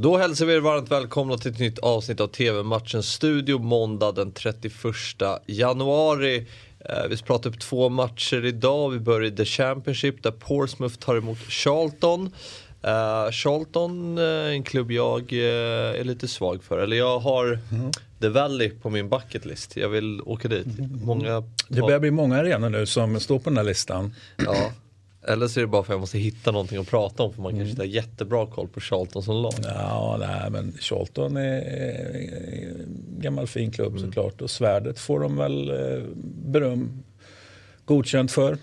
[0.00, 4.32] Då hälsar vi er varmt välkomna till ett nytt avsnitt av TV-matchens studio måndag den
[4.32, 4.72] 31
[5.46, 6.46] januari.
[6.80, 8.90] Eh, vi ska prata upp två matcher idag.
[8.90, 12.22] Vi börjar i The Championship där Portsmouth tar emot Charlton.
[12.84, 16.78] Uh, Charlton, uh, en klubb jag uh, är lite svag för.
[16.78, 17.90] Eller jag har mm.
[18.20, 19.76] The Valley på min bucket list.
[19.76, 20.66] Jag vill åka dit.
[21.04, 21.42] Många...
[21.68, 24.14] Det börjar bli många arenor nu som står på den här listan.
[24.36, 24.72] Ja.
[25.22, 27.42] Eller så är det bara för att jag måste hitta någonting att prata om för
[27.42, 27.60] man mm.
[27.60, 29.54] kanske inte har jättebra koll på Charlton som lag.
[29.62, 31.60] Ja, nej, men Charlton är
[32.70, 34.06] en gammal fin klubb mm.
[34.06, 36.02] såklart och svärdet får de väl eh,
[36.44, 37.02] beröm
[37.84, 38.58] godkänt för.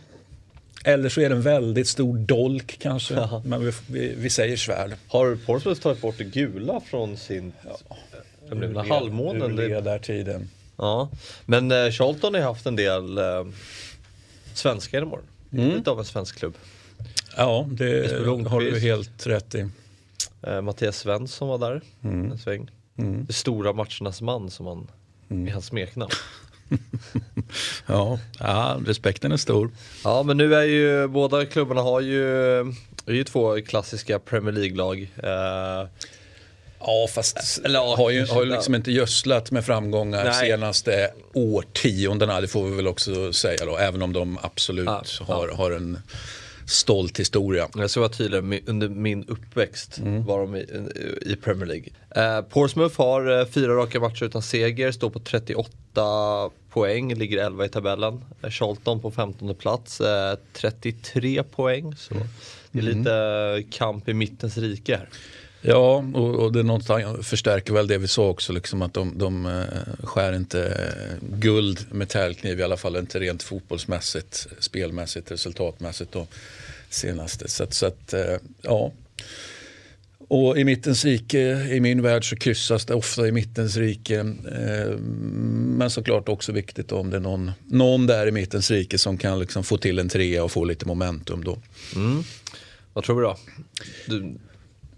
[0.84, 3.42] Eller så är det en väldigt stor dolk kanske, ja.
[3.46, 4.92] men vi, vi, vi, säger svärd.
[5.08, 7.98] Har Portsmouth tagit bort det gula från sin ja.
[8.52, 9.60] Ur halvmånen?
[9.60, 10.50] Ur där tiden.
[10.78, 11.10] Ja,
[11.46, 13.46] men eh, Charlton har haft en del eh,
[14.54, 15.28] svenskar i morgon.
[15.54, 15.84] Mm.
[15.86, 16.56] Av en svensk klubb.
[17.38, 18.12] Ja, det
[18.50, 19.70] har du helt rätt i.
[20.42, 22.32] Eh, Mattias Svensson var där mm.
[22.32, 22.72] en sväng.
[22.98, 23.26] Mm.
[23.26, 24.88] Det stora matchernas man som han
[25.30, 25.48] mm.
[25.48, 26.12] är hans smeknamn.
[27.86, 29.70] ja, ja, respekten är stor.
[30.04, 32.28] Ja, men nu är ju båda klubbarna har ju,
[33.06, 35.12] är ju två klassiska Premier League-lag.
[35.18, 35.88] Eh,
[36.86, 40.34] Ja, fast Eller, har ju, har ju liksom inte gödslat med framgångar Nej.
[40.34, 45.48] senaste årtiondena, det får vi väl också säga då, även om de absolut ja, har,
[45.48, 45.56] ja.
[45.56, 46.00] har en
[46.66, 47.68] stolt historia.
[47.76, 50.26] Jag ska vara tydlig, under min uppväxt mm.
[50.26, 50.66] var de i,
[51.22, 51.90] i Premier League.
[52.16, 55.72] Eh, Portsmouth har eh, fyra raka matcher utan seger, står på 38
[56.70, 58.22] poäng, ligger 11 i tabellen.
[58.42, 61.96] Eh, Charlton på 15 plats, eh, 33 poäng.
[61.96, 62.28] Så mm.
[62.72, 65.10] det är lite kamp i mittens rike här.
[65.68, 69.46] Ja, och, och det någonstans förstärker väl det vi sa också, liksom att de, de
[69.46, 76.12] eh, skär inte eh, guld med täljkniv, i alla fall inte rent fotbollsmässigt, spelmässigt, resultatmässigt
[76.12, 76.28] då,
[76.90, 77.48] senaste.
[77.48, 78.92] Så, så att, eh, ja.
[80.28, 84.24] Och i mittens rike, i min värld så kryssas det ofta i mittens rike.
[84.24, 89.40] men såklart också viktigt om det är någon, någon där i mittens rike som kan
[89.40, 91.58] liksom få till en trea och få lite momentum då.
[91.96, 92.24] Mm.
[92.94, 93.38] Vad tror du då?
[94.08, 94.38] Du,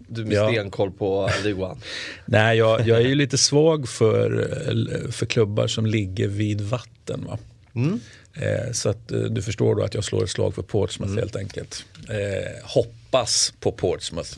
[0.08, 0.52] du med ja.
[0.52, 1.80] stenkoll på League One?
[2.24, 7.24] Nej, jag, jag är ju lite svag för, för klubbar som ligger vid vatten.
[7.24, 7.38] Va?
[7.74, 8.00] Mm.
[8.34, 11.22] Eh, så att eh, du förstår då att jag slår ett slag för Portsmouth mm.
[11.22, 11.84] helt enkelt.
[12.08, 14.30] Eh, hoppas på Portsmouth.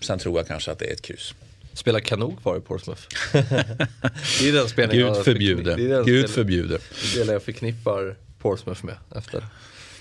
[0.00, 1.34] Sen tror jag kanske att det är ett kryss.
[1.72, 3.02] Spelar kanok kvar i Portsmouth?
[3.32, 6.04] det är den spelningen Gud förbjuder.
[6.04, 6.80] Gud förbjuder.
[7.14, 9.44] Det är det jag förknippar Portsmouth med efter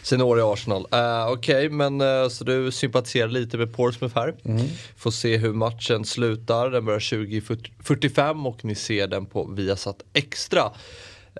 [0.01, 0.87] sina år i Arsenal.
[0.93, 4.35] Uh, Okej, okay, men uh, så du sympatiserar lite med Portsmouth här.
[4.45, 4.67] Mm.
[4.97, 6.69] Får se hur matchen slutar.
[6.69, 10.71] Den börjar 20.45 och ni ser den på Viasat Extra.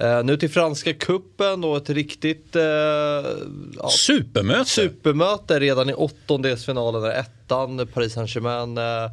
[0.02, 4.70] Uh, nu till franska kuppen och ett riktigt uh, ja, supermöte.
[4.70, 9.12] supermöte redan i åttondelsfinalen där ettan Paris Saint-Germain uh,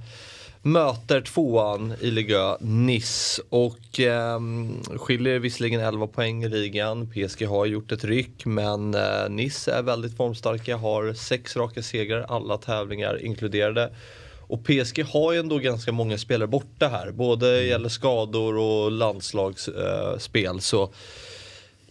[0.73, 4.41] möter tvåan i Liga Nice och eh,
[4.97, 7.11] skiljer visserligen 11 poäng i ligan.
[7.11, 12.27] PSG har gjort ett ryck men eh, Nice är väldigt formstarka, har sex raka segrar,
[12.29, 13.91] alla tävlingar inkluderade.
[14.41, 17.69] Och PSG har ju ändå ganska många spelare borta här, både mm.
[17.69, 20.57] gäller skador och landslagsspel.
[20.57, 20.93] Eh, så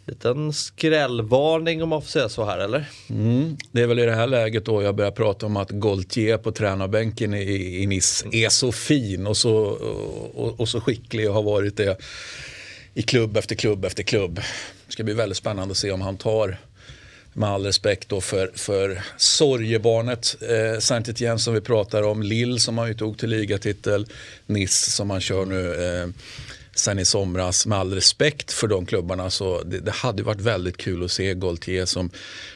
[0.08, 2.86] liten skrällvarning om man får säga så här eller?
[3.10, 3.58] Mm.
[3.72, 6.52] Det är väl i det här läget då jag börjar prata om att Gaultier på
[6.52, 9.56] tränarbänken i, i Nice är så fin och så,
[10.34, 11.98] och, och, så skicklig och har varit det
[12.94, 14.36] i klubb efter klubb efter klubb.
[14.88, 16.58] Det ska bli väldigt spännande att se om han tar
[17.34, 22.60] med all respekt då för, för sorgebarnet eh, saint Etienne som vi pratar om, Lille
[22.60, 24.08] som han ju tog till ligatitel,
[24.46, 25.74] Nice som han kör nu.
[25.86, 26.10] Eh,
[26.80, 27.66] sen i somras.
[27.66, 31.34] Med all respekt för de klubbarna så det, det hade varit väldigt kul att se
[31.34, 32.10] Gaultier som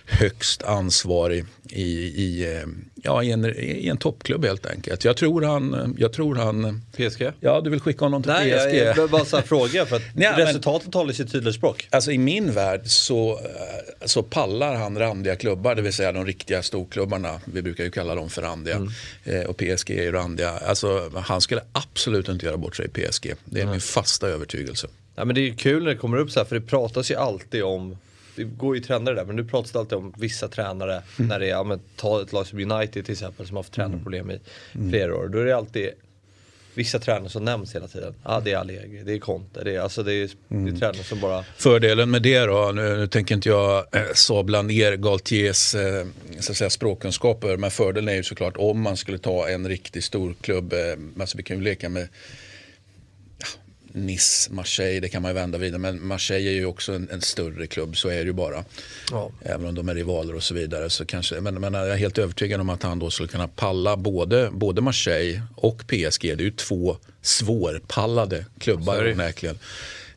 [0.05, 1.83] högst ansvarig i,
[2.23, 5.05] i, eh, ja, i, en, i en toppklubb helt enkelt.
[5.05, 5.95] Jag tror han...
[5.99, 7.31] Jag tror han PSG?
[7.39, 8.65] Ja, du vill skicka honom till Nej, PSG?
[8.65, 11.87] Nej, jag bara så fråga för att Nej, resultatet men, talar sitt tydliga språk.
[11.89, 16.25] Alltså i min värld så, eh, så pallar han randiga klubbar, det vill säga de
[16.25, 17.41] riktiga storklubbarna.
[17.45, 18.75] Vi brukar ju kalla dem för randiga.
[18.75, 18.91] Mm.
[19.23, 20.49] Eh, och PSG är ju randiga.
[20.49, 23.33] Alltså, han skulle absolut inte göra bort sig i PSG.
[23.45, 23.71] Det är mm.
[23.71, 24.87] min fasta övertygelse.
[25.15, 27.15] Ja, men det är kul när det kommer upp så här, för det pratas ju
[27.15, 27.97] alltid om
[28.35, 31.29] det går ju trender där men nu pratas det alltid om vissa tränare mm.
[31.29, 33.73] när det är, ja, men, ta ett lag som United till exempel som har haft
[33.73, 34.39] tränarproblem i
[34.75, 34.89] mm.
[34.89, 35.27] flera år.
[35.27, 35.89] Då är det alltid
[36.73, 38.15] vissa tränare som nämns hela tiden.
[38.23, 40.33] Ja, det är Allegri, det är Conte, det är, alltså det är, mm.
[40.47, 40.79] det är mm.
[40.79, 41.43] tränare som bara...
[41.57, 46.05] Fördelen med det då, nu, nu tänker inte jag eh, sabla ner Galtiers eh,
[46.39, 50.03] så att säga, språkkunskaper, men fördelen är ju såklart om man skulle ta en riktigt
[50.03, 50.79] stor klubb, eh,
[51.19, 52.07] alltså vi kan ju leka med
[53.93, 55.79] Nice, Marseille, det kan man ju vända vidare.
[55.79, 58.63] Men Marseille är ju också en, en större klubb, så är det ju bara.
[59.11, 59.31] Ja.
[59.41, 60.89] Även om de är rivaler och så vidare.
[60.89, 63.97] Så kanske, men, men jag är helt övertygad om att han då skulle kunna palla
[63.97, 66.21] både, både Marseille och PSG.
[66.21, 69.59] Det är ju två svårpallade klubbar onekligen.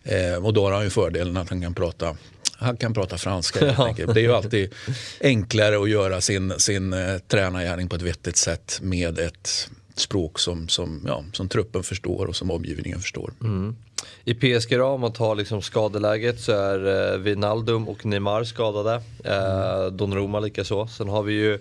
[0.03, 2.17] Eh, och då har han ju fördelen att han kan prata
[2.57, 4.15] han kan prata franska enkelt.
[4.15, 4.75] Det är ju alltid
[5.21, 10.69] enklare att göra sin, sin eh, tränargärning på ett vettigt sätt med ett språk som,
[10.69, 13.33] som, ja, som truppen förstår och som omgivningen förstår.
[13.41, 13.77] Mm.
[14.25, 19.03] I PSG då, om man tar liksom skadeläget så är eh, Wijnaldum och Neymar skadade.
[19.25, 20.87] Eh, Donnarumma likaså.
[20.87, 21.59] Sen har vi ju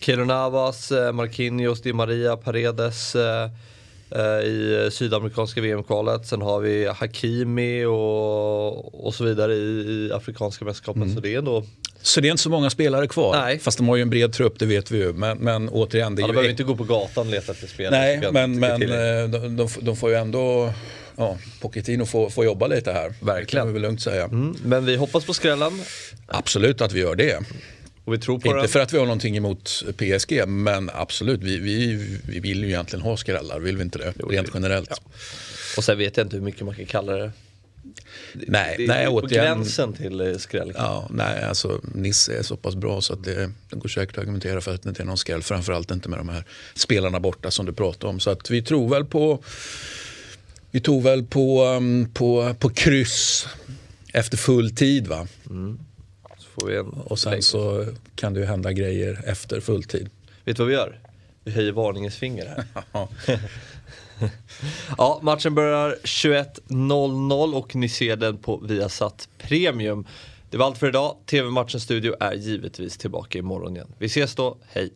[0.00, 3.50] Keylor Navas, eh, Marquinhos, Di Maria, Paredes eh,
[4.10, 6.26] eh i sydamerikanska VM-kvalet.
[6.26, 11.02] Sen har vi Hakimi och, och så vidare i, i afrikanska mästerskapen.
[11.02, 11.14] Mm.
[11.14, 11.64] Så det är ändå
[12.06, 13.36] så det är inte så många spelare kvar.
[13.40, 13.58] Nej.
[13.58, 15.12] Fast de har ju en bred trupp, det vet vi ju.
[15.12, 17.66] Men, men återigen, det är ja, de behöver inte gå på gatan och leta efter
[17.66, 18.00] spelare.
[18.00, 20.72] Nej, men, men eh, de, de, de, får ju ändå
[21.16, 23.14] ja, Pochettino får, får jobba lite här.
[23.20, 23.38] Verkligen.
[23.40, 24.24] Det kan vi väl lugnt säga.
[24.24, 25.82] Mm, men vi hoppas på skrällen.
[26.26, 27.38] Absolut att vi gör det.
[28.04, 28.68] Och vi tror på Inte den.
[28.68, 31.96] för att vi har någonting emot PSG, men absolut, vi, vi,
[32.28, 34.12] vi vill ju egentligen ha skrällar, vill vi inte det?
[34.18, 34.90] Jo, Rent generellt.
[34.90, 34.96] Ja.
[35.76, 37.32] Och sen vet jag inte hur mycket man kan kalla det
[38.32, 40.72] Nej, det, nej, är på gränsen till eh, skräll.
[40.74, 44.22] Ja, nej, alltså Nisse är så pass bra så att det, det går säkert att
[44.22, 45.42] argumentera för att det inte är någon skräll.
[45.42, 46.44] Framförallt inte med de här
[46.74, 48.20] spelarna borta som du pratade om.
[48.20, 49.42] Så att vi tror väl på
[50.70, 53.48] vi tog väl på, um, på, på kryss
[54.12, 55.06] efter full tid.
[55.06, 55.26] Va?
[55.50, 55.78] Mm.
[57.04, 60.10] och sen så kan det ju hända grejer efter full tid.
[60.44, 60.98] Vet du vad vi gör?
[61.44, 62.64] Vi höjer varningens finger här.
[64.98, 70.06] ja, matchen börjar 21.00 och ni ser den på Viasat Premium.
[70.50, 71.16] Det var allt för idag.
[71.26, 73.92] TV-matchens studio är givetvis tillbaka imorgon igen.
[73.98, 74.92] Vi ses då, hej!